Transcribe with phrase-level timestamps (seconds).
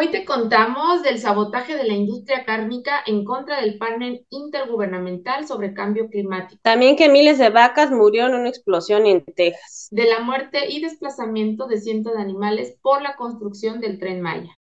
[0.00, 5.74] Hoy te contamos del sabotaje de la industria cárnica en contra del panel intergubernamental sobre
[5.74, 6.58] cambio climático.
[6.64, 9.88] También que miles de vacas murieron en una explosión en Texas.
[9.90, 14.56] De la muerte y desplazamiento de cientos de animales por la construcción del tren Maya.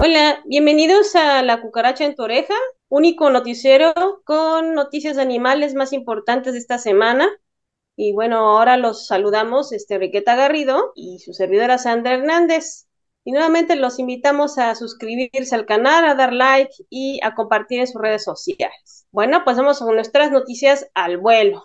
[0.00, 2.54] Hola, bienvenidos a La Cucaracha en tu oreja,
[2.88, 3.92] único noticiero
[4.22, 7.28] con noticias de animales más importantes de esta semana.
[7.96, 12.88] Y bueno, ahora los saludamos, este, Riqueta Garrido y su servidora Sandra Hernández.
[13.24, 17.86] Y nuevamente los invitamos a suscribirse al canal, a dar like y a compartir en
[17.86, 19.06] sus redes sociales.
[19.12, 21.62] Bueno, pues vamos con nuestras noticias al vuelo.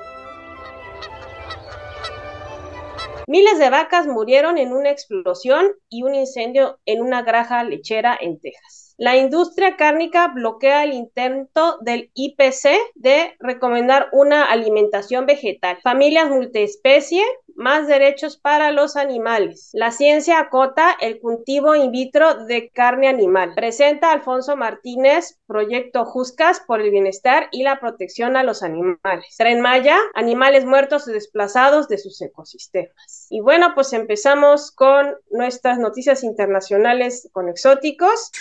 [3.29, 8.39] Miles de vacas murieron en una explosión y un incendio en una granja lechera en
[8.39, 8.86] Texas.
[8.97, 15.77] La industria cárnica bloquea el intento del IPC de recomendar una alimentación vegetal.
[15.83, 17.23] Familias multiespecie,
[17.57, 19.71] más derechos para los animales.
[19.73, 23.53] La ciencia acota el cultivo in vitro de carne animal.
[23.55, 29.35] Presenta Alfonso Martínez, proyecto Juscas por el bienestar y la protección a los animales.
[29.37, 33.27] Tren Maya, animales muertos y desplazados de sus ecosistemas.
[33.31, 38.31] Y bueno, pues empezamos con nuestras noticias internacionales con exóticos.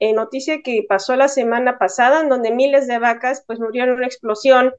[0.00, 3.98] Eh, noticia que pasó la semana pasada, en donde miles de vacas pues murieron en
[3.98, 4.74] una explosión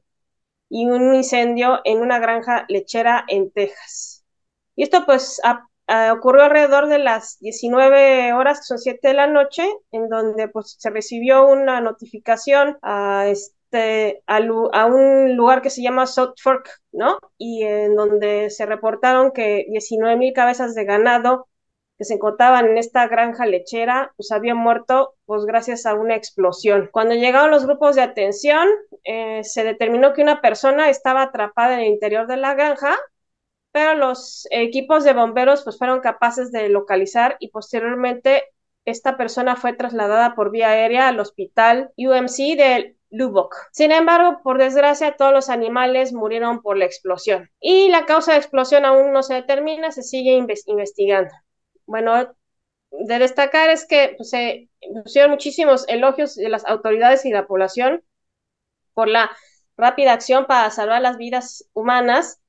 [0.69, 4.25] y un incendio en una granja lechera en Texas.
[4.75, 5.41] Y esto pues
[6.11, 10.89] ocurrió alrededor de las 19 horas, son 7 de la noche, en donde pues se
[10.89, 17.19] recibió una notificación a este a, un lugar que se llama South Fork, ¿no?
[17.37, 21.47] Y en donde se reportaron que 19 mil cabezas de ganado
[21.97, 26.89] que se encontraban en esta granja lechera, pues habían muerto pues gracias a una explosión.
[26.91, 28.67] Cuando llegaron los grupos de atención,
[29.03, 32.97] eh, se determinó que una persona estaba atrapada en el interior de la granja,
[33.71, 38.43] pero los equipos de bomberos pues fueron capaces de localizar y posteriormente
[38.85, 43.55] esta persona fue trasladada por vía aérea al hospital UMC de Lubbock.
[43.71, 47.49] Sin embargo, por desgracia, todos los animales murieron por la explosión.
[47.59, 51.33] Y la causa de explosión aún no se determina, se sigue investigando
[51.85, 52.35] bueno,
[52.91, 54.69] de destacar es que pues, se
[55.03, 58.03] pusieron muchísimos elogios de las autoridades y la población
[58.93, 59.31] por la
[59.77, 62.41] rápida acción para salvar las vidas humanas.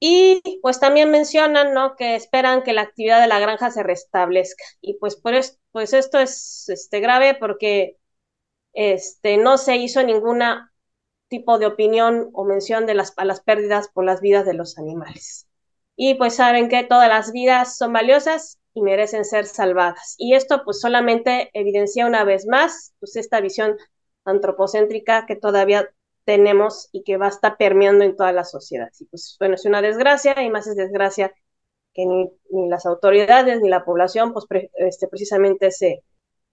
[0.00, 1.94] Y pues también mencionan, ¿no?
[1.96, 4.64] Que esperan que la actividad de la granja se restablezca.
[4.80, 5.34] Y pues por
[5.70, 7.98] pues esto es este, grave porque
[8.72, 10.42] este, no se hizo ningún
[11.28, 14.78] tipo de opinión o mención de las, a las pérdidas por las vidas de los
[14.78, 15.48] animales
[16.04, 20.16] y pues saben que todas las vidas son valiosas y merecen ser salvadas.
[20.18, 23.76] Y esto pues solamente evidencia una vez más pues esta visión
[24.24, 25.88] antropocéntrica que todavía
[26.24, 28.88] tenemos y que va a estar permeando en toda la sociedad.
[28.98, 31.32] Y pues bueno, es una desgracia y más es desgracia
[31.94, 32.32] que ni,
[32.68, 36.02] las autoridades ni la población pues este, precisamente se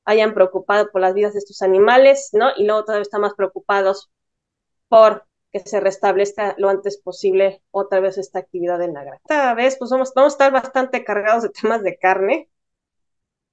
[0.05, 2.49] hayan preocupado por las vidas de estos animales, ¿no?
[2.55, 4.11] Y luego todavía están más preocupados
[4.89, 9.21] por que se restablezca lo antes posible otra vez esta actividad en la granja.
[9.23, 12.49] Esta vez pues vamos, vamos a estar bastante cargados de temas de carne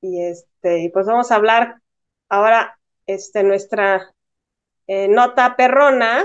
[0.01, 1.81] y este y pues vamos a hablar
[2.29, 4.15] ahora este nuestra
[4.87, 6.25] eh, nota perrona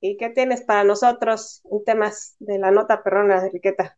[0.00, 3.96] y qué tienes para nosotros en temas de la nota perrona, Riqueta.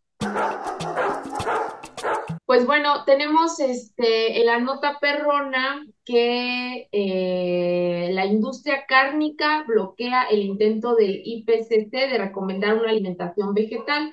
[2.54, 10.42] Pues bueno, tenemos este, en la nota perrona que eh, la industria cárnica bloquea el
[10.42, 14.12] intento del IPCC de recomendar una alimentación vegetal.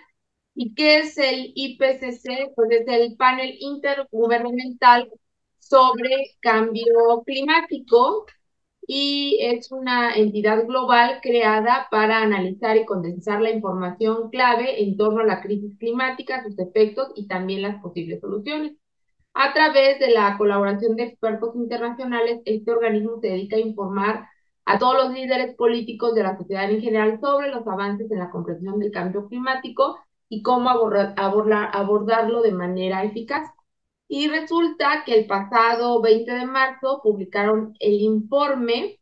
[0.56, 2.52] ¿Y qué es el IPCC?
[2.56, 5.12] Pues es el panel intergubernamental
[5.60, 6.10] sobre
[6.40, 8.26] cambio climático
[8.94, 15.22] y es una entidad global creada para analizar y condensar la información clave en torno
[15.22, 18.74] a la crisis climática, sus efectos y también las posibles soluciones.
[19.34, 24.28] A través de la colaboración de expertos internacionales, este organismo se dedica a informar
[24.66, 28.30] a todos los líderes políticos de la sociedad en general sobre los avances en la
[28.30, 33.48] comprensión del cambio climático y cómo abordarlo de manera eficaz.
[34.14, 39.00] Y resulta que el pasado 20 de marzo publicaron el informe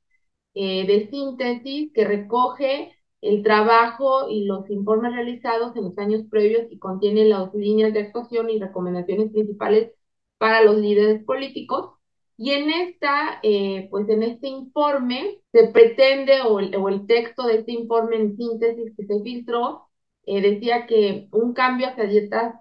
[0.53, 6.67] eh, de síntesis que recoge el trabajo y los informes realizados en los años previos
[6.71, 9.93] y contiene las líneas de actuación y recomendaciones principales
[10.37, 11.95] para los líderes políticos.
[12.37, 17.47] Y en esta, eh, pues en este informe se pretende, o el, o el texto
[17.47, 19.88] de este informe en síntesis que se filtró,
[20.29, 22.55] eh, decía que un cambio hacia dietas,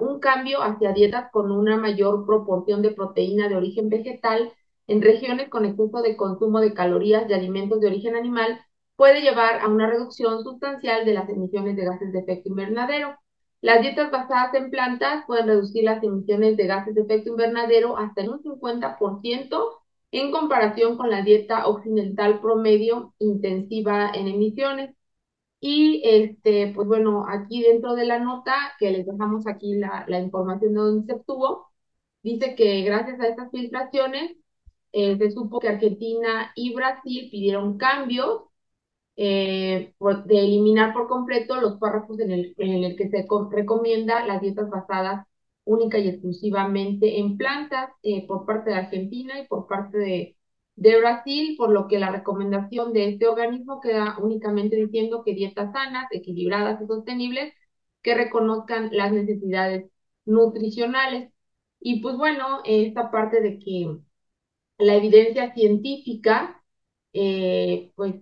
[0.00, 4.52] un cambio hacia dietas con una mayor proporción de proteína de origen vegetal
[4.86, 8.60] en regiones con exceso de consumo de calorías de alimentos de origen animal
[8.96, 13.16] puede llevar a una reducción sustancial de las emisiones de gases de efecto invernadero.
[13.60, 18.22] Las dietas basadas en plantas pueden reducir las emisiones de gases de efecto invernadero hasta
[18.22, 19.82] en un 50%
[20.12, 24.95] en comparación con la dieta occidental promedio intensiva en emisiones.
[25.68, 30.74] Y este, pues bueno, aquí dentro de la nota, que les dejamos aquí la, información
[30.74, 31.66] de donde se obtuvo,
[32.22, 34.36] dice que gracias a estas filtraciones,
[34.92, 38.42] eh, se supo que Argentina y Brasil pidieron cambios
[39.16, 39.94] eh,
[40.26, 44.70] de eliminar por completo los párrafos en el, en el que se recomienda las dietas
[44.70, 45.26] basadas
[45.64, 50.36] única y exclusivamente en plantas eh, por parte de Argentina y por parte de,
[50.76, 55.72] de Brasil, por lo que la recomendación de este organismo queda únicamente diciendo que dietas
[55.72, 57.52] sanas, equilibradas y sostenibles
[58.02, 59.90] que reconozcan las necesidades
[60.24, 61.32] nutricionales.
[61.80, 63.98] Y pues bueno, esta parte de que
[64.78, 66.62] la evidencia científica,
[67.12, 68.14] eh, pues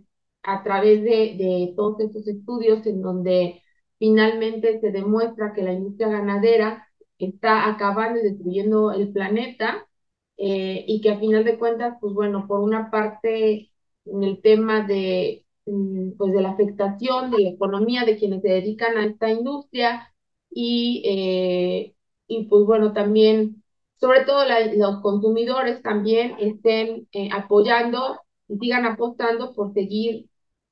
[0.42, 3.62] a través de, de todos estos estudios en donde
[3.98, 6.86] finalmente se demuestra que la industria ganadera
[7.18, 9.86] está acabando y destruyendo el planeta
[10.36, 13.70] eh, y que a final de cuentas, pues bueno, por una parte
[14.06, 18.48] en el tema de, mm, pues de la afectación de la economía de quienes se
[18.48, 20.12] dedican a esta industria
[20.50, 21.94] y, eh,
[22.28, 23.62] y pues bueno, también,
[23.96, 30.28] sobre todo la, los consumidores también estén eh, apoyando y sigan apostando por seguir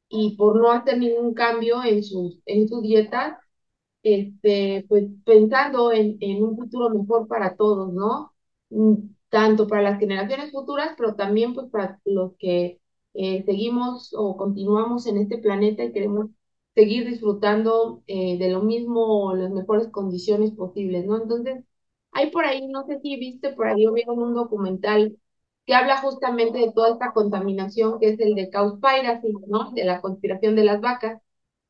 [0.09, 3.39] y por no hacer ningún cambio en sus, en sus dietas,
[4.03, 8.33] este, pues pensando en, en un futuro mejor para todos, ¿no?
[9.33, 12.81] Tanto para las generaciones futuras, pero también pues para los que
[13.15, 16.29] eh, seguimos o continuamos en este planeta y queremos
[16.77, 21.23] seguir disfrutando eh, de lo mismo, las mejores condiciones posibles, ¿no?
[21.23, 21.65] Entonces,
[22.13, 25.17] hay por ahí, no sé si viste por ahí o vieron un documental
[25.67, 29.73] que habla justamente de toda esta contaminación que es el de Cowspiracy, ¿no?
[29.73, 31.21] De la conspiración de las vacas,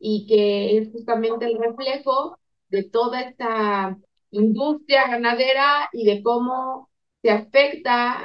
[0.01, 2.39] y que es justamente el reflejo
[2.71, 3.99] de toda esta
[4.31, 6.89] industria ganadera y de cómo
[7.23, 8.25] se afecta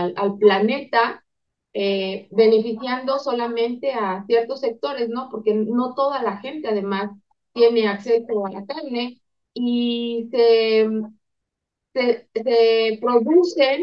[0.00, 1.24] al, al planeta,
[1.72, 5.28] eh, beneficiando solamente a ciertos sectores, ¿no?
[5.30, 7.10] Porque no toda la gente además
[7.52, 9.20] tiene acceso a la carne
[9.54, 10.88] y se,
[11.92, 13.82] se, se producen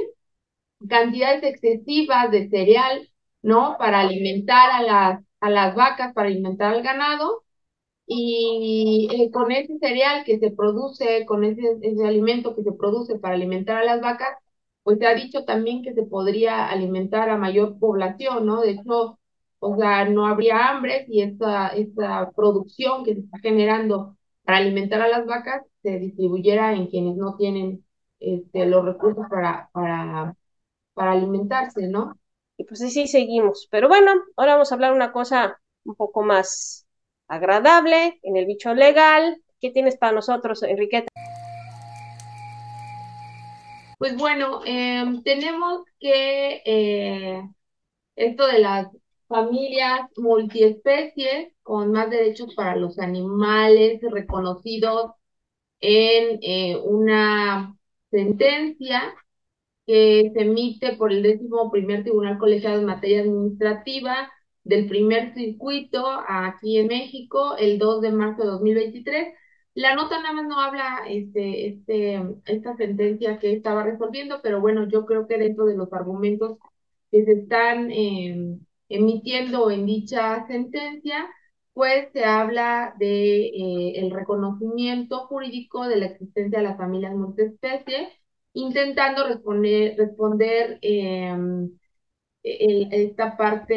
[0.89, 3.09] cantidades excesivas de cereal,
[3.41, 3.77] ¿no?
[3.79, 7.43] Para alimentar a las, a las vacas, para alimentar al ganado.
[8.07, 13.19] Y eh, con ese cereal que se produce, con ese, ese alimento que se produce
[13.19, 14.29] para alimentar a las vacas,
[14.83, 18.61] pues se ha dicho también que se podría alimentar a mayor población, ¿no?
[18.61, 19.19] De hecho,
[19.59, 25.01] o sea, no habría hambre si esta, esta producción que se está generando para alimentar
[25.01, 27.85] a las vacas se distribuyera en quienes no tienen
[28.19, 30.35] este, los recursos para, para
[30.93, 32.17] para alimentarse, ¿no?
[32.57, 33.67] Y pues así seguimos.
[33.71, 36.85] Pero bueno, ahora vamos a hablar una cosa un poco más
[37.27, 39.41] agradable en el bicho legal.
[39.59, 41.20] ¿Qué tienes para nosotros, Enriqueta?
[44.01, 47.43] Pues bueno, eh, tenemos que eh,
[48.15, 48.87] esto de las
[49.27, 55.11] familias multiespecies con más derechos para los animales reconocidos
[55.81, 57.77] en eh, una
[58.11, 59.13] sentencia
[59.87, 64.31] que se emite por el décimo primer Tribunal Colegiado en Materia Administrativa
[64.63, 69.35] del primer circuito aquí en México el 2 de marzo de 2023.
[69.73, 74.87] La nota nada más no habla este, este, esta sentencia que estaba resolviendo, pero bueno,
[74.89, 76.57] yo creo que dentro de los argumentos
[77.11, 78.57] que se están eh,
[78.89, 81.29] emitiendo en dicha sentencia,
[81.73, 88.09] pues se habla de eh, el reconocimiento jurídico de la existencia de las familias multiespecies
[88.53, 91.71] intentando responder, responder em,
[92.43, 93.73] esta parte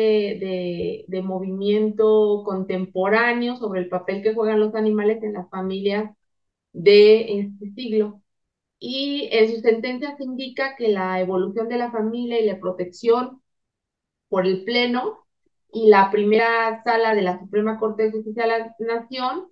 [1.09, 6.11] de, movimiento contemporáneo sobre el papel que juegan los animales en las familias
[6.73, 8.23] de este siglo.
[8.79, 13.43] Y en su sentencia se indica que la evolución de la familia y la protección
[14.29, 15.27] por el Pleno
[15.73, 19.49] y la primera sala de la Suprema Corte de Justicia de la Nación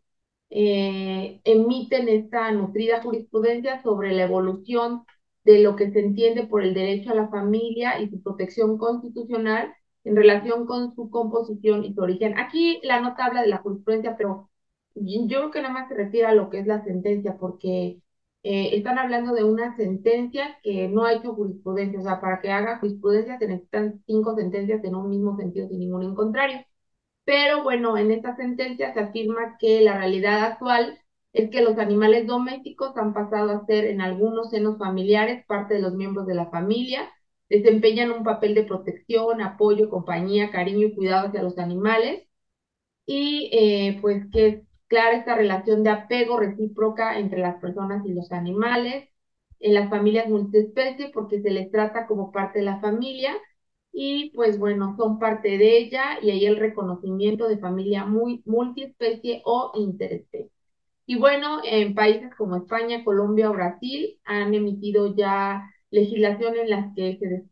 [0.51, 5.05] eh, emiten esta nutrida jurisprudencia sobre la evolución
[5.45, 9.75] de lo que se entiende por el derecho a la familia y su protección constitucional
[10.05, 12.39] en relación con su composición y su origen.
[12.39, 14.51] Aquí la nota habla de la jurisprudencia, pero
[14.95, 18.01] yo creo que nada más se refiere a lo que es la sentencia, porque
[18.43, 22.01] eh, están hablando de una sentencia que no ha hecho jurisprudencia.
[22.01, 25.79] O sea, para que haga jurisprudencia se necesitan cinco sentencias en un mismo sentido sin
[25.81, 26.65] ningún en contrario.
[27.25, 30.99] Pero bueno, en esta sentencia se afirma que la realidad actual
[31.33, 35.81] es que los animales domésticos han pasado a ser en algunos senos familiares parte de
[35.81, 37.11] los miembros de la familia,
[37.49, 42.27] desempeñan un papel de protección, apoyo, compañía, cariño y cuidado hacia los animales,
[43.07, 48.13] y eh, pues que es clara esta relación de apego recíproca entre las personas y
[48.13, 49.09] los animales,
[49.61, 53.35] en las familias multiespecie porque se les trata como parte de la familia
[53.93, 59.43] y pues bueno, son parte de ella y ahí el reconocimiento de familia muy multiespecie
[59.45, 60.51] o interespecie.
[61.07, 66.95] Y bueno, en países como España, Colombia o Brasil han emitido ya legislación en las
[66.95, 67.47] que se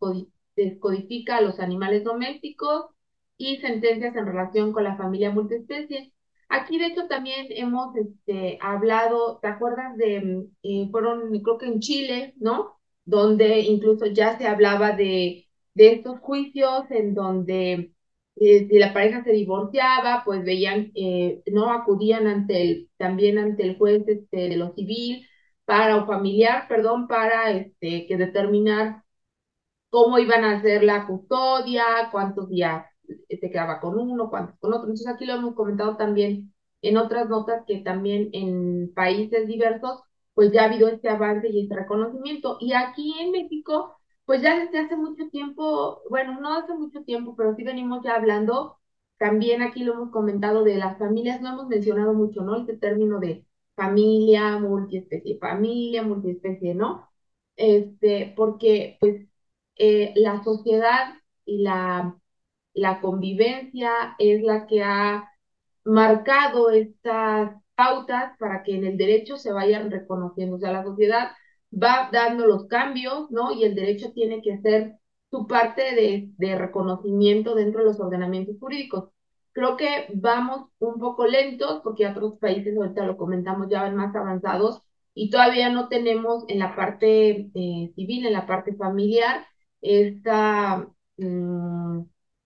[0.57, 2.87] descodifica a los animales domésticos
[3.37, 6.13] y sentencias en relación con la familia multiespecie.
[6.49, 11.67] Aquí, de hecho, también hemos este, hablado, ¿te acuerdas de, mm, eh, fueron, creo que
[11.67, 12.81] en Chile, ¿no?
[13.05, 17.93] Donde incluso ya se hablaba de, de estos juicios en donde
[18.37, 23.65] eh, si la pareja se divorciaba, pues veían, eh, no acudían ante el, también ante
[23.65, 25.27] el juez este, de lo civil
[25.65, 29.03] para, o familiar, perdón, para este, que determinar
[29.91, 32.87] cómo iban a hacer la custodia, cuántos días
[33.29, 34.85] se quedaba con uno, cuántos con otro.
[34.85, 40.01] Entonces aquí lo hemos comentado también en otras notas que también en países diversos,
[40.35, 42.57] pues ya ha habido este avance y este reconocimiento.
[42.61, 44.00] Y aquí en México,
[44.31, 48.15] pues ya desde hace mucho tiempo, bueno, no hace mucho tiempo, pero sí venimos ya
[48.15, 48.79] hablando,
[49.19, 52.57] también aquí lo hemos comentado de las familias, no hemos mencionado mucho, ¿no?
[52.57, 53.45] Este término de
[53.75, 57.11] familia, multiespecie, familia, multiespecie, ¿no?
[57.57, 59.27] Este, porque pues
[59.77, 62.17] eh, la sociedad y la,
[62.75, 65.29] la convivencia es la que ha
[65.85, 70.55] marcado estas pautas para que en el derecho se vayan reconociendo.
[70.57, 71.33] O sea, la sociedad
[71.73, 73.53] va dando los cambios, ¿no?
[73.53, 74.97] Y el derecho tiene que ser
[75.31, 79.11] su parte de, de reconocimiento dentro de los ordenamientos jurídicos.
[79.53, 84.15] Creo que vamos un poco lentos porque otros países, ahorita lo comentamos, ya van más
[84.15, 84.83] avanzados
[85.15, 89.45] y todavía no tenemos en la parte eh, civil, en la parte familiar,
[89.81, 92.01] esta, mm,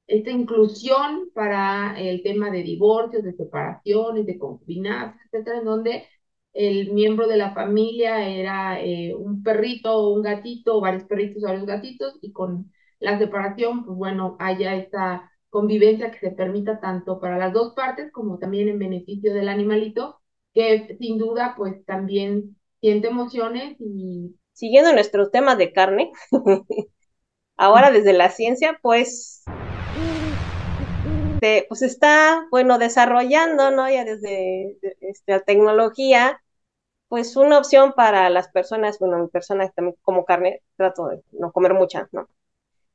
[0.07, 6.07] esta inclusión para el tema de divorcios, de separaciones, de concubinatos, etcétera, en donde
[6.55, 11.43] el miembro de la familia era eh, un perrito o un gatito, o varios perritos
[11.43, 16.81] o varios gatitos, y con la separación, pues bueno, haya esta convivencia que se permita
[16.81, 20.21] tanto para las dos partes como también en beneficio del animalito,
[20.55, 24.37] que sin duda pues también siente emociones y...
[24.53, 26.13] Siguiendo nuestro tema de carne,
[27.57, 29.45] ahora desde la ciencia pues
[31.69, 33.89] pues está, bueno, desarrollando, ¿no?
[33.91, 36.41] Ya desde este, la tecnología,
[37.15, 41.53] pues una opción para las personas, bueno, mi persona también como carne, trato de no
[41.53, 42.29] comer mucha, ¿no?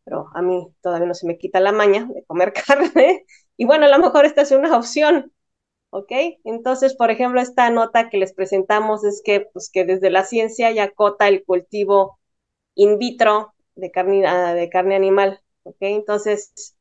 [0.06, 3.26] Pero a mí todavía no se me quita la maña de comer carne.
[3.58, 5.32] Y bueno, a lo mejor esta es una opción,
[5.92, 6.12] ¿ok?
[6.46, 10.72] Entonces, por ejemplo, esta nota que les presentamos es que, pues, que desde la ciencia
[10.72, 12.20] ya cota el cultivo
[12.76, 15.78] in vitro de carne, ah, de carne animal, ¿ok?
[15.82, 16.76] Entonces,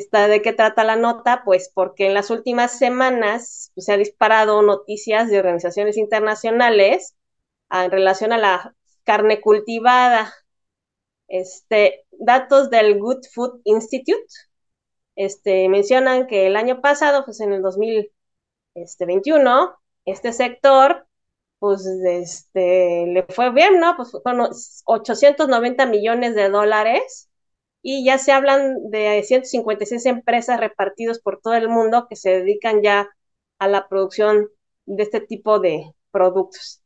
[0.00, 1.42] ¿De qué trata la nota?
[1.44, 7.16] Pues porque en las últimas semanas pues, se ha disparado noticias de organizaciones internacionales
[7.68, 8.74] ah, en relación a la
[9.04, 10.32] carne cultivada.
[11.28, 14.26] Este, datos del Good Food Institute
[15.14, 21.06] este, mencionan que el año pasado, pues en el 2021, este sector
[21.60, 23.96] pues este, le fue bien, ¿no?
[23.96, 24.50] Pues fueron
[24.86, 27.30] 890 millones de dólares
[27.86, 32.82] y ya se hablan de 156 empresas repartidas por todo el mundo que se dedican
[32.82, 33.10] ya
[33.58, 34.48] a la producción
[34.86, 36.82] de este tipo de productos.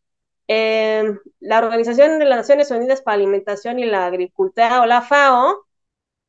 [0.48, 5.02] Em, la Organización de las Naciones Unidas para la Alimentación y la Agricultura, o la
[5.02, 5.66] FAO,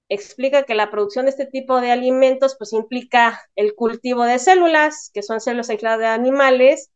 [0.09, 5.09] explica que la producción de este tipo de alimentos pues implica el cultivo de células,
[5.13, 6.91] que son células aisladas de animales,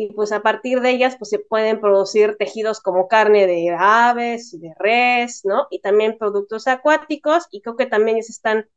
[0.00, 4.58] y pues a partir de ellas pues se pueden producir tejidos como carne de aves,
[4.58, 5.66] de res, ¿no?
[5.72, 8.68] Y también productos acuáticos y creo que también se están,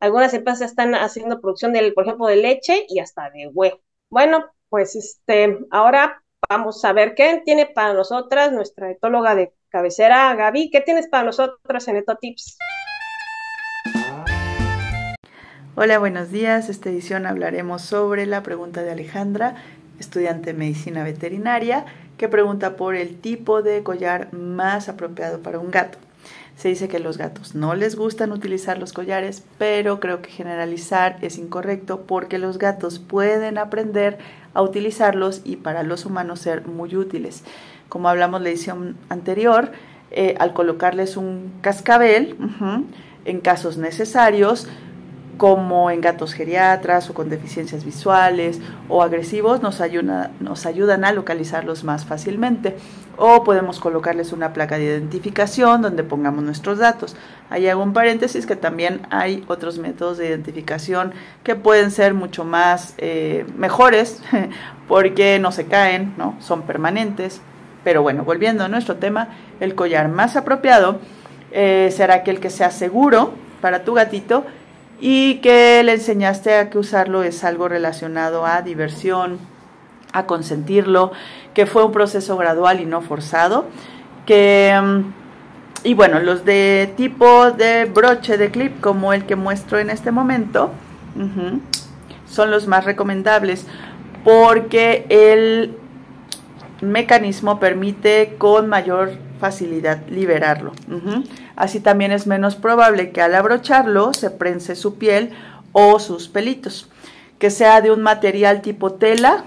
[0.00, 3.78] algunas empresas están haciendo producción del, por ejemplo, de leche y hasta de huevo.
[4.08, 10.34] Bueno, pues este, ahora vamos a ver qué tiene para nosotras nuestra etóloga de cabecera,
[10.34, 10.70] Gaby.
[10.70, 12.56] ¿Qué tienes para nosotros en Etotips?
[15.76, 16.70] Hola, buenos días.
[16.70, 19.56] Esta edición hablaremos sobre la pregunta de Alejandra
[19.98, 21.84] estudiante de medicina veterinaria,
[22.16, 25.98] que pregunta por el tipo de collar más apropiado para un gato.
[26.56, 31.18] Se dice que los gatos no les gustan utilizar los collares, pero creo que generalizar
[31.20, 34.18] es incorrecto porque los gatos pueden aprender
[34.54, 37.42] a utilizarlos y para los humanos ser muy útiles.
[37.88, 39.72] Como hablamos en la edición anterior,
[40.12, 42.36] eh, al colocarles un cascabel,
[43.24, 44.68] en casos necesarios,
[45.36, 51.12] como en gatos geriatras o con deficiencias visuales o agresivos, nos, ayuda, nos ayudan a
[51.12, 52.76] localizarlos más fácilmente.
[53.16, 57.16] O podemos colocarles una placa de identificación donde pongamos nuestros datos.
[57.48, 61.12] Ahí hago un paréntesis que también hay otros métodos de identificación
[61.44, 64.20] que pueden ser mucho más eh, mejores
[64.88, 66.36] porque no se caen, ¿no?
[66.40, 67.40] son permanentes.
[67.84, 69.28] Pero bueno, volviendo a nuestro tema,
[69.60, 70.98] el collar más apropiado
[71.52, 74.44] eh, será aquel que sea seguro para tu gatito
[75.00, 79.38] y que le enseñaste a que usarlo es algo relacionado a diversión,
[80.12, 81.12] a consentirlo,
[81.54, 83.66] que fue un proceso gradual y no forzado,
[84.26, 85.24] que mm,
[85.84, 90.10] y bueno, los de tipo de broche de clip como el que muestro en este
[90.10, 90.70] momento
[92.26, 93.66] son los más recomendables
[94.24, 95.76] porque el
[96.80, 100.72] mecanismo permite con mayor facilidad liberarlo.
[101.56, 105.30] Así también es menos probable que al abrocharlo se prense su piel
[105.72, 106.88] o sus pelitos.
[107.38, 109.44] Que sea de un material tipo tela,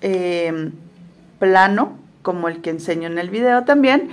[0.00, 0.72] em,
[1.38, 4.10] plano, como el que enseño en el video también,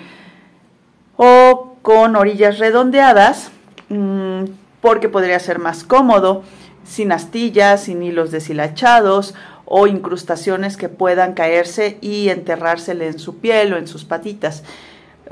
[1.17, 3.51] o con orillas redondeadas,
[3.89, 4.43] mm,
[4.81, 6.43] porque podría ser más cómodo,
[6.86, 9.33] sin astillas, sin hilos deshilachados
[9.65, 14.63] o incrustaciones que puedan caerse y enterrársele en su piel o en sus patitas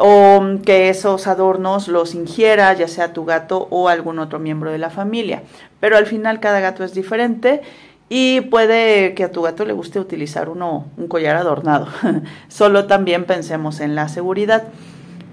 [0.03, 4.79] o que esos adornos los ingiera, ya sea tu gato o algún otro miembro de
[4.79, 5.43] la familia.
[5.79, 7.61] Pero al final cada gato es diferente
[8.09, 11.87] y puede que a tu gato le guste utilizar uno, un collar adornado.
[12.47, 14.63] Solo también pensemos en la seguridad.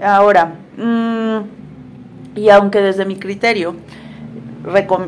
[0.02, 1.38] Ahora, mm,
[2.36, 3.74] y aunque desde mi criterio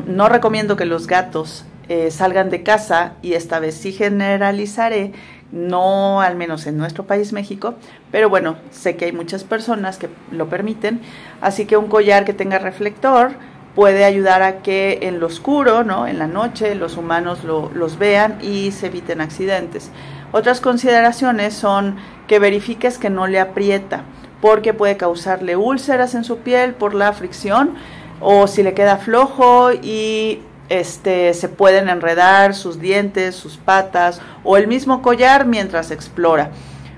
[0.07, 5.13] no recomiendo que los gatos eh, salgan de casa, y esta vez sí generalizaré,
[5.51, 7.75] no al menos en nuestro país México,
[8.11, 11.01] pero bueno, sé que hay muchas personas que lo permiten,
[11.41, 13.31] así que un collar que tenga reflector
[13.75, 16.07] puede ayudar a que en lo oscuro, ¿no?
[16.07, 19.91] en la noche, los humanos los vean y se eviten accidentes.
[20.33, 24.03] Otras consideraciones son que verifiques que no le aprieta,
[24.41, 27.75] porque puede causarle úlceras en su piel por la fricción,
[28.19, 30.39] o si le queda flojo y
[30.71, 36.51] este, se pueden enredar sus dientes, sus patas o el mismo collar mientras explora.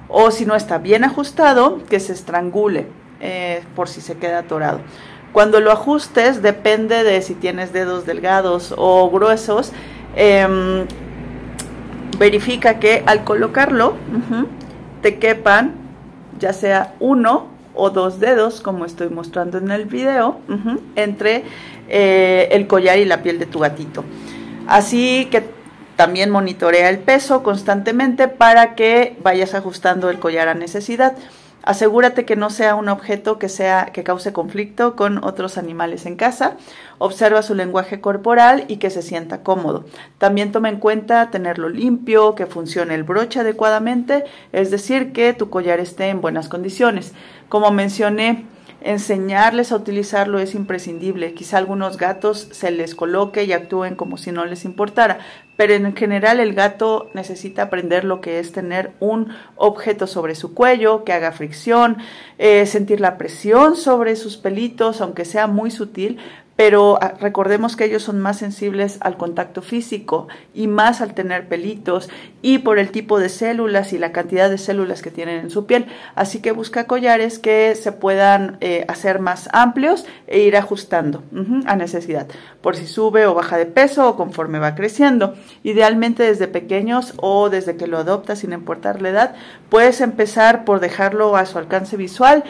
[0.10, 2.86] O si no está bien ajustado, que se estrangule
[3.20, 4.82] eh, por si se queda atorado.
[5.32, 9.72] Cuando lo ajustes, depende de si tienes dedos delgados o gruesos,
[10.16, 10.86] em,
[12.20, 13.96] verifica que al colocarlo
[15.02, 15.74] te quepan
[16.38, 20.38] ya sea uno o dos dedos, como estoy mostrando en el video,
[20.96, 21.44] entre
[21.96, 24.04] eh, el collar y la piel de tu gatito.
[24.66, 25.44] Así que
[25.96, 31.16] también monitorea el peso constantemente para que vayas ajustando el collar a necesidad.
[31.62, 36.16] Asegúrate que no sea un objeto que sea que cause conflicto con otros animales en
[36.16, 36.58] casa.
[36.98, 39.86] Observa su lenguaje corporal y que se sienta cómodo.
[40.18, 45.52] También toma en cuenta tenerlo limpio, que funcione el broche adecuadamente, es decir, que tu
[45.52, 47.14] collar esté en buenas condiciones.
[47.50, 48.48] Como mencioné,
[48.84, 51.34] enseñarles a utilizarlo es imprescindible.
[51.34, 55.20] Quizá algunos gatos se les coloque y actúen como si no les importara,
[55.56, 60.54] pero en general el gato necesita aprender lo que es tener un objeto sobre su
[60.54, 61.98] cuello, que haga fricción,
[62.38, 66.18] eh, sentir la presión sobre sus pelitos, aunque sea muy sutil,
[66.56, 71.48] pero ah, recordemos que ellos son más sensibles al contacto físico y más al tener
[71.48, 72.10] pelitos
[72.42, 75.66] y por el tipo de células y la cantidad de células que tienen en su
[75.66, 75.88] piel.
[76.16, 81.24] Así que busca collares que se puedan eh, hacer más amplios e ir ajustando
[81.66, 82.28] a necesidad,
[82.62, 85.36] por si sube o baja de peso o conforme va creciendo.
[85.64, 89.36] Idealmente desde pequeños o desde que lo adoptas sin importar la edad,
[89.70, 92.44] puedes empezar por dejarlo a su alcance visual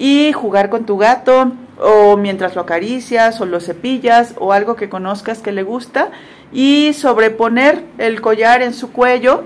[0.00, 4.88] y jugar con tu gato o mientras lo acaricias o lo cepillas o algo que
[4.88, 6.10] conozcas que le gusta
[6.52, 9.44] y sobreponer el collar en su cuello,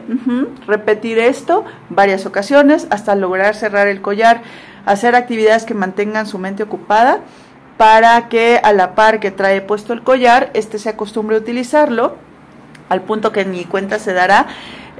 [0.66, 4.42] repetir esto varias ocasiones hasta lograr cerrar el collar,
[4.86, 7.18] hacer actividades que mantengan su mente ocupada
[7.76, 12.14] para que a la par que trae puesto el collar, este se acostumbre a utilizarlo
[12.88, 14.46] al punto que ni cuenta se dará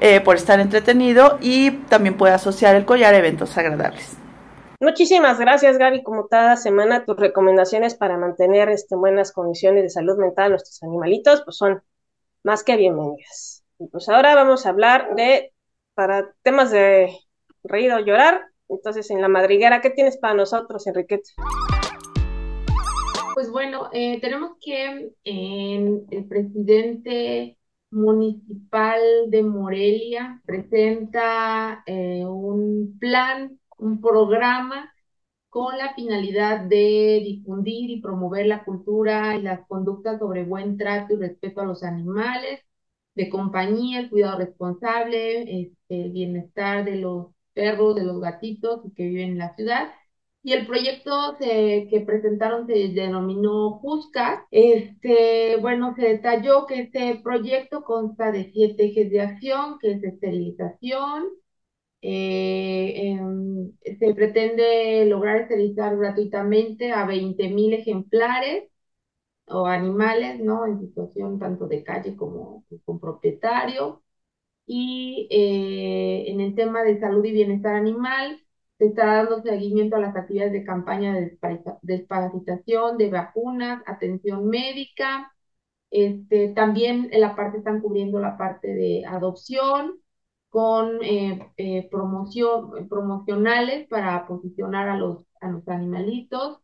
[0.01, 4.24] eh, por estar entretenido y también puede asociar el collar a eventos agradables.
[4.81, 6.03] Muchísimas gracias, Gaby.
[6.03, 10.83] Como cada semana, tus recomendaciones para mantener este, buenas condiciones de salud mental a nuestros
[10.83, 11.83] animalitos pues son
[12.43, 13.65] más que bienvenidas.
[13.79, 15.53] Y pues ahora vamos a hablar de,
[15.95, 17.11] para temas de
[17.63, 18.43] reír o llorar.
[18.69, 21.31] Entonces, en la madriguera, ¿qué tienes para nosotros, Enriqueta?
[23.35, 27.59] Pues bueno, eh, tenemos que el presidente
[27.91, 34.93] municipal de Morelia presenta eh, un plan un programa
[35.49, 41.15] con la finalidad de difundir y promover la cultura y las conductas sobre buen trato
[41.15, 42.61] y respeto a los animales,
[43.15, 49.05] de compañía, el cuidado responsable, este, el bienestar de los perros, de los gatitos que
[49.05, 49.93] viven en la ciudad.
[50.43, 54.47] Y el proyecto que presentaron se denominó JUSCA.
[54.51, 60.03] Este, bueno, se detalló que este proyecto consta de siete ejes de acción, que es
[60.05, 61.25] esterilización,
[62.07, 63.19] eh,
[63.99, 68.71] se pretende lograr esterilizar gratuitamente a 20.000 ejemplares
[69.47, 70.67] o animales, ¿no?
[70.67, 74.03] En situación tanto de calle como con propietario.
[74.67, 78.40] Y eh, en el tema de salud y bienestar animal,
[78.79, 81.38] se está dando seguimiento a las actividades de campaña de
[81.83, 85.33] desparasitación, de vacunas, atención médica.
[85.90, 90.01] Este, también en la parte están cubriendo la parte de adopción
[90.55, 96.61] con eh, eh, promoción, promocionales para posicionar a los, a los animalitos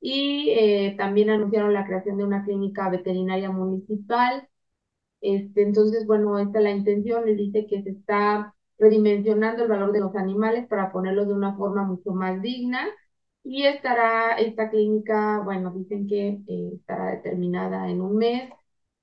[0.00, 4.48] y eh, también anunciaron la creación de una clínica veterinaria municipal.
[5.20, 9.92] Este, entonces, bueno, esta es la intención, les dice que se está redimensionando el valor
[9.92, 12.88] de los animales para ponerlos de una forma mucho más digna
[13.44, 18.50] y estará esta clínica, bueno, dicen que eh, estará determinada en un mes.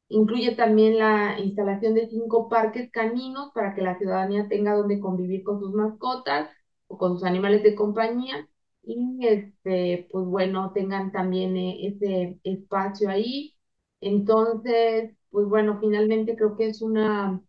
[0.09, 5.43] Incluye también la instalación de cinco parques caninos para que la ciudadanía tenga donde convivir
[5.43, 6.49] con sus mascotas
[6.87, 8.47] o con sus animales de compañía
[8.83, 13.55] y este, pues bueno, tengan también eh, ese espacio ahí.
[14.01, 17.41] Entonces, pues bueno, finalmente creo que es una,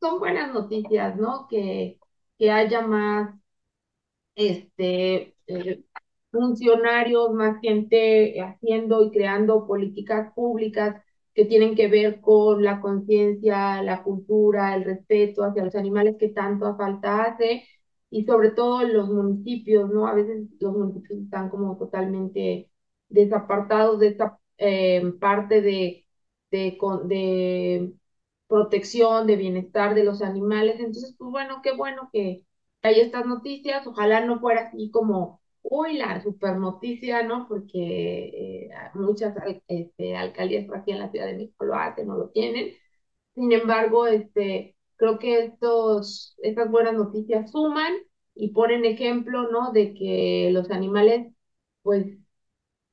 [0.00, 1.46] son buenas noticias, ¿no?
[1.48, 1.98] Que,
[2.38, 3.34] que haya más,
[4.34, 5.84] este, eh,
[6.30, 11.02] funcionarios, más gente haciendo y creando políticas públicas
[11.34, 16.28] que tienen que ver con la conciencia, la cultura, el respeto hacia los animales que
[16.28, 17.64] tanto falta hace
[18.10, 20.06] y sobre todo los municipios, ¿no?
[20.06, 22.70] A veces los municipios están como totalmente
[23.08, 26.06] desapartados de esta eh, parte de,
[26.50, 27.92] de, de,
[28.46, 30.76] protección, de bienestar de los animales.
[30.78, 32.44] Entonces, pues bueno, qué bueno que
[32.82, 33.86] hay estas noticias.
[33.86, 37.48] Ojalá no fuera así como, uy, la super noticia, ¿no?
[37.48, 39.34] Porque eh, muchas
[39.68, 42.74] este, alcaldías por aquí en la Ciudad de México lo hacen, no lo tienen.
[43.34, 47.94] Sin embargo, este, creo que estos, estas buenas noticias suman
[48.34, 49.72] y ponen ejemplo, ¿no?
[49.72, 51.32] De que los animales,
[51.82, 52.06] pues,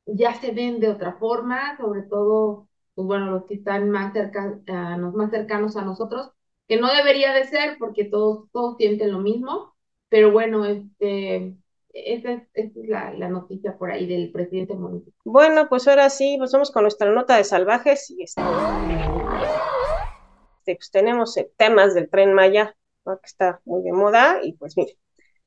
[0.06, 4.60] ya se ven de otra forma, sobre todo, pues bueno, los que están más cerca,
[4.98, 6.32] más cercanos a nosotros,
[6.68, 9.76] que no debería de ser porque todos, todos sienten lo mismo,
[10.10, 11.56] pero bueno, este,
[11.94, 15.14] esa es, esa es la, la, noticia por ahí del presidente municipal.
[15.26, 18.42] Bueno, pues ahora sí, pues vamos con nuestra nota de salvajes y este,
[20.62, 22.76] este, pues tenemos eh, temas del tren Maya,
[23.06, 24.98] que está muy de moda, y pues mire,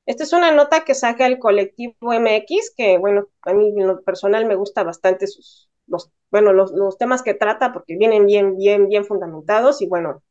[0.06, 4.02] esta es una nota que saca el colectivo MX, que bueno, a mí en lo
[4.02, 8.56] personal me gusta bastante sus, los, bueno, los, los temas que trata, porque vienen bien,
[8.56, 10.22] bien, bien fundamentados, y bueno,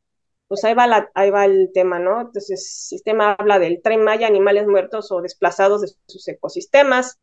[0.54, 2.22] pues ahí va, la, ahí va el tema, ¿no?
[2.22, 7.20] Entonces, el sistema habla del tren Maya, animales muertos o desplazados de sus ecosistemas,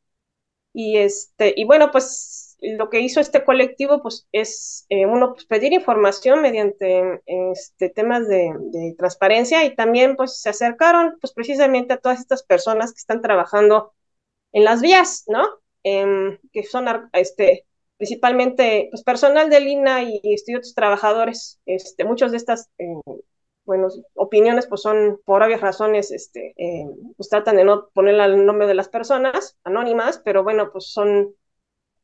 [0.73, 5.47] y este, y bueno, pues lo que hizo este colectivo pues es eh, uno pues,
[5.47, 8.53] pedir información mediante este temas de,
[8.99, 13.95] transparencia y también pues se acercaron pues precisamente a todas estas personas que están trabajando
[14.53, 15.47] en las vías, ¿no?
[15.85, 17.64] Em, que son este
[18.01, 22.87] principalmente pues personal del INA y, y otros trabajadores, este muchos de estas eh,
[23.67, 26.87] bueno, opiniones pues son por obvias razones, este, eh,
[27.17, 31.35] pues tratan de no poner el nombre de las personas anónimas, pero bueno, pues son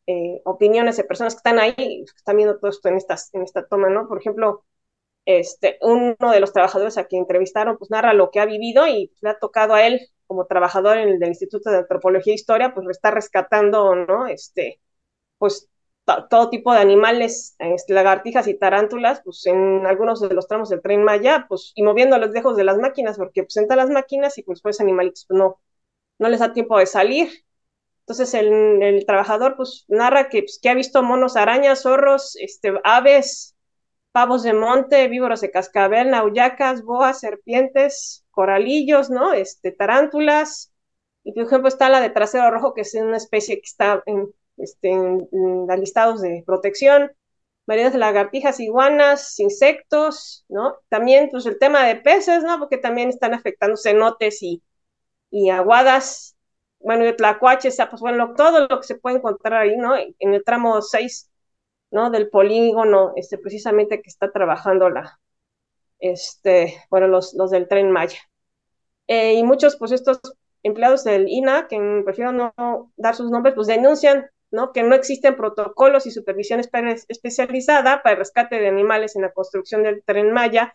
[0.07, 3.43] eh, opiniones de personas que están ahí, que están viendo todo esto en, estas, en
[3.43, 4.07] esta toma, ¿no?
[4.09, 4.65] Por ejemplo,
[5.25, 9.13] este, uno de los trabajadores a quien entrevistaron, pues narra lo que ha vivido y
[9.23, 12.75] le ha tocado a él, como trabajador en el del Instituto de Antropología e Historia,
[12.75, 14.27] pues está rescatando, ¿no?
[14.29, 14.81] Este,
[15.39, 15.69] pues
[16.31, 17.57] todo tipo de animales,
[17.89, 22.31] lagartijas y tarántulas, pues en algunos de los tramos del tren Maya, pues y moviéndolos
[22.31, 25.61] lejos de las máquinas, porque pues las máquinas y pues pues animalitos pues, no,
[26.19, 27.47] no les da tiempo de salir
[28.07, 32.73] entonces el, el trabajador pues narra que, pues, que, ha visto monos, arañas, zorros, este,
[32.85, 33.57] aves,
[34.13, 39.33] pavos de monte, víboros de cascabel, nauyacas, boas, serpientes, coralillos, ¿no?
[39.33, 40.73] Este, tarántulas.
[41.25, 44.33] Y por ejemplo está la de trasero rojo, que es una especie que está en,
[44.57, 45.29] este, en,
[45.79, 47.13] listados de protección.
[47.67, 50.77] Variedades de lagartijas, iguanas, insectos, ¿no?
[50.89, 52.59] También pues el tema de peces, ¿no?
[52.59, 54.63] Porque también están afectando cenotes y,
[55.31, 56.37] y aguadas,
[56.79, 59.97] bueno, de Tlacuache, sea, pues bueno, todo lo que se puede encontrar ahí, ¿no?
[59.97, 61.31] En el tramo 6,
[61.91, 62.11] ¿no?
[62.11, 65.19] Del polígono, este, precisamente que está trabajando la,
[65.99, 68.19] este, bueno, los, los del Tren Maya.
[69.09, 70.21] Eh, y muchos, pues estos
[70.63, 72.53] empleados del INA, que prefiero no
[72.97, 74.73] dar sus nombres, pues denuncian ¿no?
[74.73, 79.83] que no existen protocolos y supervisión especializada para el rescate de animales en la construcción
[79.83, 80.75] del tren Maya,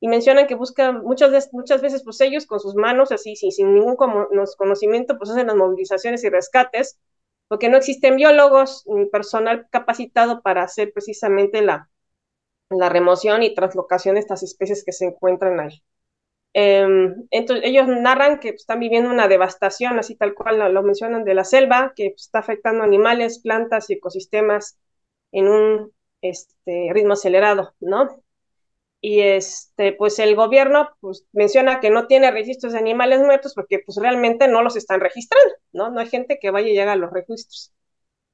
[0.00, 3.74] y mencionan que buscan muchas muchas veces pues ellos con sus manos, así sin, sin
[3.74, 6.98] ningún conocimiento, pues hacen las movilizaciones y rescates,
[7.48, 11.88] porque no existen biólogos ni personal capacitado para hacer precisamente la,
[12.70, 15.82] la remoción y translocación de estas especies que se encuentran ahí.
[16.58, 21.24] Em, entonces, ellos narran que pues, están viviendo una devastación, así tal cual lo, mencionan,
[21.24, 24.78] de la selva, que pues, está afectando animales, plantas y ecosistemas
[25.32, 25.92] en un
[26.22, 28.08] este, ritmo acelerado, ¿no?
[29.02, 33.80] Y este, pues el gobierno pues, menciona que no tiene registros de animales muertos porque
[33.84, 35.90] pues realmente no los están registrando, ¿no?
[35.90, 37.74] No hay gente que vaya y haga los registros.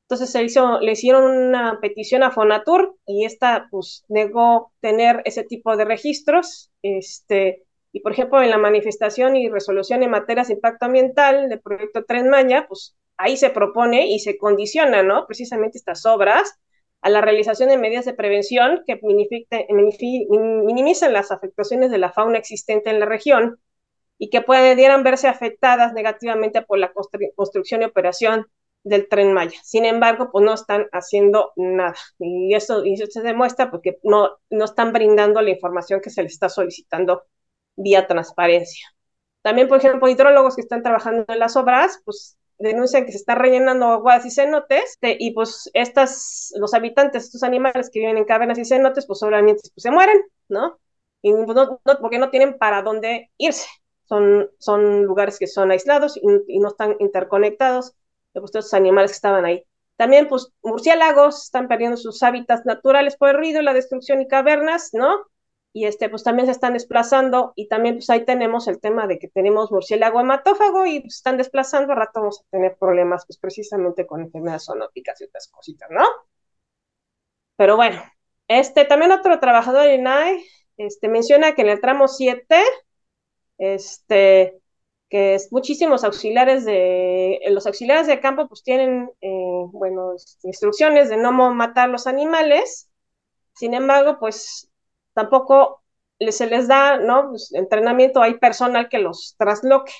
[0.04, 5.42] Entonces se hizo, le hicieron una petición a Fonatur y esta pues negó tener ese
[5.42, 10.54] tipo de registros, este, y por ejemplo, en la manifestación y resolución en materias de
[10.54, 15.26] impacto ambiental del proyecto Tren Maya, pues ahí se propone y se condiciona, ¿no?
[15.26, 16.58] Precisamente estas obras
[17.02, 18.98] a la realización de medidas de prevención que
[19.68, 23.60] minimizan las afectaciones de la fauna existente en la región
[24.18, 26.92] y que pudieran verse afectadas negativamente por la
[27.34, 28.46] construcción y operación
[28.84, 29.58] del tren Maya.
[29.62, 31.94] Sin embargo, pues no están haciendo nada.
[32.18, 36.22] Y eso, y eso se demuestra porque no, no están brindando la información que se
[36.22, 37.24] les está solicitando
[37.76, 38.86] vía transparencia.
[39.42, 43.34] También, por ejemplo, hidrólogos que están trabajando en las obras, pues denuncian que se está
[43.34, 48.58] rellenando aguas y cenotes, y pues estas, los habitantes, estos animales que viven en cavernas
[48.58, 50.78] y cenotes, pues obviamente pues, se mueren, ¿no?
[51.22, 53.66] Y pues, no, porque no tienen para dónde irse.
[54.04, 57.94] Son, son lugares que son aislados y, no están interconectados,
[58.32, 59.64] pues estos animales que estaban ahí.
[59.96, 64.90] También, pues, murciélagos están perdiendo sus hábitats naturales por el ruido, la destrucción y cavernas,
[64.92, 65.26] ¿no?
[65.72, 69.18] Y este, pues también se están desplazando y también pues ahí tenemos el tema de
[69.18, 73.38] que tenemos murciélago hematófago y pues, están desplazando, al rato vamos a tener problemas pues
[73.38, 76.04] precisamente con enfermedades zoonóticas y otras cositas, ¿no?
[77.56, 78.02] Pero bueno,
[78.48, 80.44] este, también otro trabajador de INAE,
[80.76, 82.56] este, menciona que en el tramo 7,
[83.58, 84.60] este,
[85.08, 91.18] que es muchísimos auxiliares de, los auxiliares de campo pues tienen, eh, bueno, instrucciones de
[91.18, 92.90] no matar los animales,
[93.54, 94.71] sin embargo, pues
[95.14, 95.82] tampoco
[96.30, 97.30] se les da, ¿no?
[97.30, 99.92] Pues, entrenamiento, hay personal que los trasloque.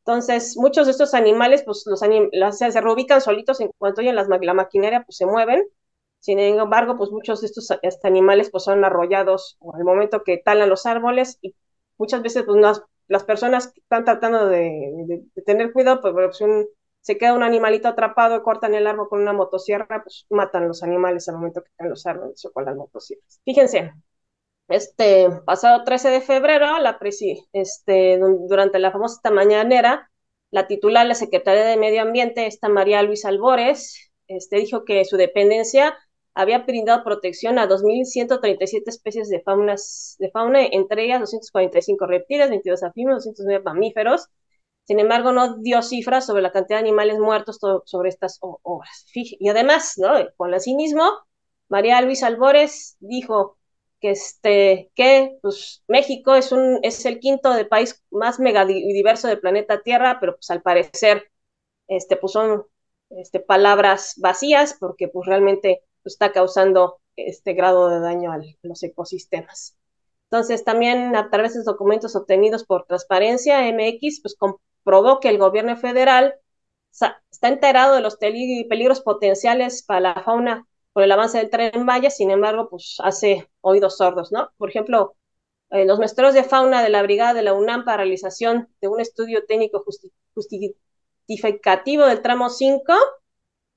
[0.00, 4.54] Entonces, muchos de estos animales, pues los se reubican solitos en cuanto oyen las, la
[4.54, 5.64] maquinaria, pues se mueven.
[6.20, 10.68] Sin embargo, pues muchos de estos este, animales pues son arrollados al momento que talan
[10.68, 11.54] los árboles y
[11.96, 12.58] muchas veces pues
[13.08, 16.38] las, personas que están tratando de, tener cuidado, pues, pues
[17.00, 21.28] se queda un animalito atrapado, cortan el árbol con una motosierra, pues matan los animales
[21.28, 23.40] al momento que caen los árboles o con las motosierras.
[23.44, 23.92] Fíjense,
[24.68, 26.98] este pasado 13 de febrero, la
[27.52, 30.10] este, durante la famosa mañanera,
[30.50, 35.16] la titular la Secretaría de Medio Ambiente, esta María Luisa Albores, este, dijo que su
[35.16, 35.96] dependencia
[36.34, 42.82] había brindado protección a 2.137 especies de, faunas, de fauna, entre ellas 245 reptiles, 22
[42.84, 44.28] anfibios, 209 mamíferos.
[44.84, 49.04] Sin embargo, no dio cifras sobre la cantidad de animales muertos sobre estas obras.
[49.12, 50.12] Y además, ¿no?
[50.36, 51.02] con el cinismo,
[51.68, 53.57] María Luisa Albores dijo,
[54.00, 59.40] que, este, que pues, México es, un, es el quinto de país más megadiverso del
[59.40, 61.30] planeta Tierra, pero pues al parecer
[61.88, 62.64] este, pues, son
[63.10, 69.76] este, palabras vacías porque pues, realmente está causando este grado de daño a los ecosistemas.
[70.30, 75.76] Entonces, también a través de documentos obtenidos por Transparencia MX, pues comprobó que el gobierno
[75.76, 76.34] federal
[76.90, 80.67] está enterado de los peligros potenciales para la fauna
[80.98, 84.50] por el avance del tren Maya, sin embargo, pues hace oídos sordos, ¿no?
[84.56, 85.14] Por ejemplo,
[85.70, 88.98] eh, los maestros de fauna de la brigada de la UNAM para realización de un
[88.98, 89.84] estudio técnico
[90.34, 92.92] justificativo del tramo 5,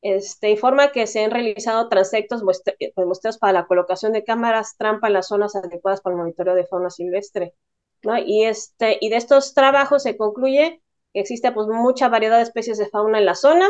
[0.02, 2.42] este, informa que se han realizado transectos
[2.80, 6.56] eh, pues, para la colocación de cámaras trampa en las zonas adecuadas para el monitoreo
[6.56, 7.54] de fauna silvestre.
[8.02, 8.18] ¿no?
[8.18, 10.82] Y, este, y de estos trabajos se concluye
[11.14, 13.70] que existe pues, mucha variedad de especies de fauna en la zona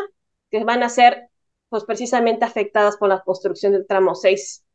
[0.50, 1.31] que van a ser
[1.72, 4.66] pues precisamente afectadas por la construcción del tramo 6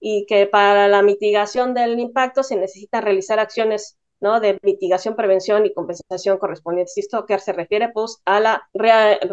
[0.00, 4.40] y que para la mitigación del impacto se necesita realizar acciones ¿no?
[4.40, 6.96] de mitigación, prevención y compensación correspondientes.
[6.96, 8.68] Esto que se refiere pues a la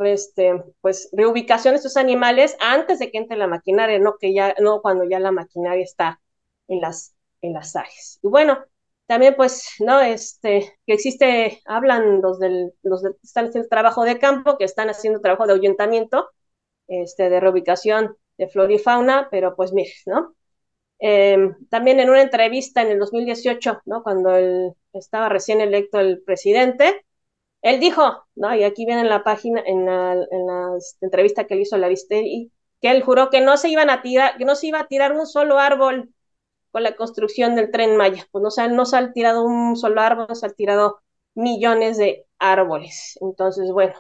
[0.06, 4.54] este, pues, reubicación de estos animales antes de que entre la maquinaria, no que ya
[4.60, 6.22] no cuando ya la maquinaria está
[6.68, 8.20] en las en las áreas.
[8.22, 8.60] Y bueno,
[9.06, 14.58] también pues no este que existe hablan los del los están haciendo trabajo de campo,
[14.58, 16.30] que están haciendo trabajo de ahuyentamiento
[16.88, 20.36] este, de reubicación de flora y fauna, pero pues mire, ¿no?
[21.00, 24.04] Em, también en una entrevista en el 2018, ¿no?
[24.04, 24.32] Cuando
[24.94, 27.06] estaba recién electo el presidente,
[27.62, 28.56] Él dijo, ¿no?
[28.56, 31.88] Y aquí viene en la página, en la, en la entrevista que le hizo la
[31.90, 34.88] Visteri, que él juró que no se iban a tirar, que no se iba a
[34.88, 36.14] tirar un solo árbol
[36.72, 38.28] con la construcción del tren Maya.
[38.32, 41.02] Pues no, se, no se ha tirado un solo árbol, se han tirado
[41.36, 43.18] millones de árboles.
[43.22, 43.96] Entonces, bueno,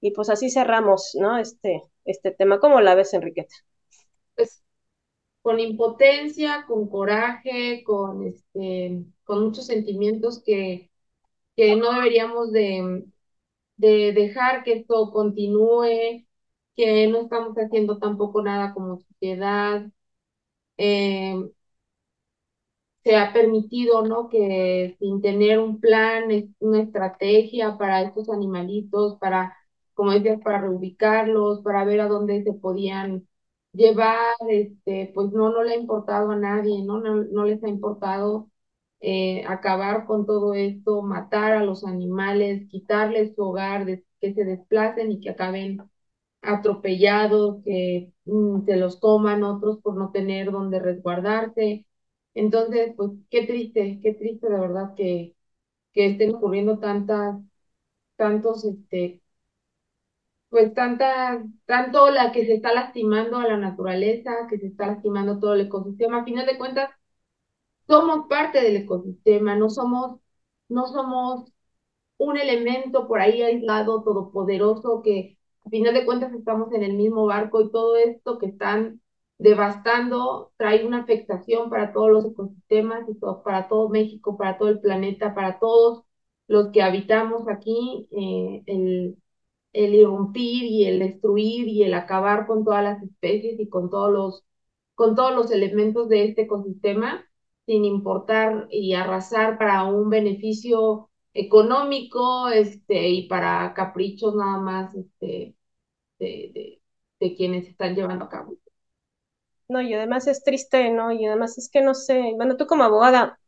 [0.00, 1.38] y pues así cerramos, ¿no?
[1.38, 2.60] Este, este tema.
[2.60, 3.54] ¿Cómo la ves, Enriqueta?
[4.36, 4.62] Pues
[5.42, 10.90] con impotencia, con coraje, con este, con muchos sentimientos que,
[11.56, 13.04] que no deberíamos de,
[13.78, 16.26] de dejar que esto continúe,
[16.76, 19.86] que no estamos haciendo tampoco nada como sociedad.
[20.78, 21.36] Eh,
[23.04, 24.28] se ha permitido, ¿no?
[24.28, 26.24] Que sin tener un plan,
[26.60, 29.54] una estrategia para estos animalitos, para,
[29.94, 33.26] como decías, para reubicarlos, para ver a dónde se podían
[33.72, 37.00] llevar, este, pues no, no le ha importado a nadie, ¿no?
[37.00, 38.50] No, les ha importado
[39.00, 43.86] eh, acabar con todo esto, matar a los animales, quitarles su hogar,
[44.20, 45.82] que se desplacen y que acaben
[46.42, 51.86] atropellados, que mm, se los toman otros por no tener donde resguardarse.
[52.34, 55.34] Entonces, pues qué triste, qué triste de verdad que,
[55.92, 57.36] que estén ocurriendo tantas,
[58.16, 59.22] tantos, este,
[60.54, 65.40] pues tanta, tanto la que se está lastimando a la naturaleza, que se está lastimando
[65.40, 66.20] todo el ecosistema.
[66.20, 66.90] A final de cuentas,
[67.88, 70.20] somos parte del ecosistema, no somos,
[70.68, 71.52] no somos
[72.18, 77.26] un elemento por ahí aislado, todopoderoso, que a final de cuentas estamos en el mismo
[77.26, 79.00] barco y todo esto que están
[79.38, 83.14] devastando trae una afectación para todos los ecosistemas y
[83.44, 86.04] para todo México, para todo el planeta, para todos
[86.46, 89.16] los que habitamos aquí, eh, el,
[89.74, 94.12] el irrumpir y el destruir y el acabar con todas las especies y con todos
[94.12, 94.44] los,
[94.96, 97.26] con todos los elementos de este ecosistema,
[97.66, 105.56] sin importar y arrasar para un beneficio económico este, y para caprichos nada más este,
[106.18, 106.82] de, de,
[107.20, 108.56] de quienes están llevando a cabo.
[109.68, 111.12] No, y además es triste, ¿no?
[111.12, 113.38] Y además es que no sé, bueno, tú como abogada,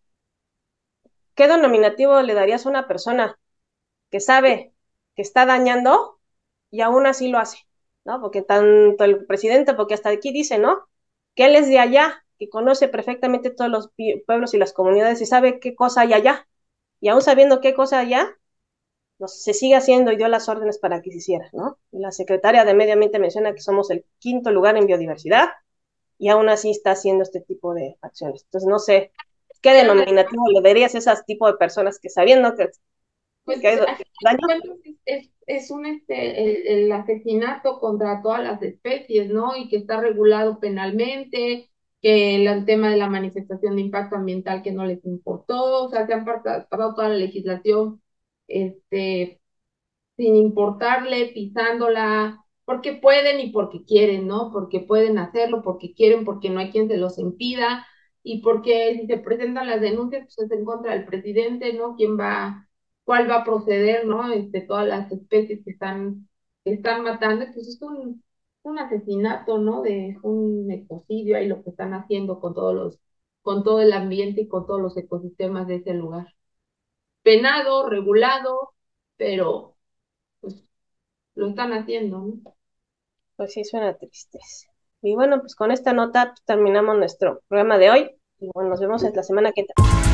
[1.34, 3.38] ¿qué denominativo le darías a una persona
[4.10, 4.74] que sabe
[5.16, 6.15] que está dañando
[6.76, 7.58] y aún así lo hace?
[8.04, 8.20] ¿No?
[8.20, 10.86] Porque tanto el presidente, porque hasta aquí dice, ¿no?
[11.34, 13.90] Que él es de allá, que conoce perfectamente todos los
[14.26, 16.46] pueblos y las comunidades y sabe qué cosa hay allá.
[17.00, 18.36] Y aún sabiendo qué cosa hay allá,
[19.26, 21.78] se sigue haciendo y dio las órdenes para que se hiciera, ¿no?
[21.90, 25.48] la secretaria de Medio Ambiente menciona que somos el quinto lugar en biodiversidad,
[26.18, 28.44] y aún así está haciendo este tipo de acciones.
[28.44, 29.12] Entonces, no sé,
[29.60, 32.70] ¿qué denominativo le darías a esas tipo de personas que sabiendo que,
[33.46, 33.60] pues?
[35.06, 39.56] Es, es, un este, el, asesinato contra todas las especies, ¿no?
[39.56, 41.70] Y que está regulado penalmente,
[42.02, 46.06] que el, tema de la manifestación de impacto ambiental que no les importó, o sea,
[46.06, 48.02] se han pasado toda la legislación
[48.48, 49.40] este,
[50.16, 54.50] sin importarle, pisándola, porque pueden y porque quieren, ¿no?
[54.52, 57.86] Porque pueden hacerlo, porque quieren, porque no hay quien se los impida
[58.22, 61.94] y porque si se presentan las denuncias, pues es en contra del presidente, ¿no?
[61.96, 62.68] ¿Quién va,
[63.06, 64.32] cuál va a proceder, ¿no?
[64.32, 66.28] Este, todas las especies que están,
[66.64, 68.22] que están matando, pues es un,
[68.62, 69.82] un asesinato, ¿no?
[69.82, 73.00] De un ecocidio ahí lo que están haciendo con todos los,
[73.42, 76.34] con todo el ambiente y con todos los ecosistemas de ese lugar.
[77.22, 78.74] Penado, regulado,
[79.16, 79.76] pero
[80.40, 80.64] pues
[81.36, 82.54] lo están haciendo, ¿no?
[83.36, 84.66] Pues sí, suena tristeza.
[85.00, 88.10] Y bueno, pues con esta nota terminamos nuestro programa de hoy.
[88.38, 90.05] Y bueno, nos vemos la semana que viene.